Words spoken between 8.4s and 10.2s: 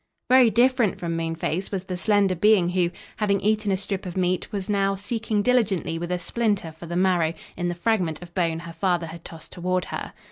her father had tossed toward her.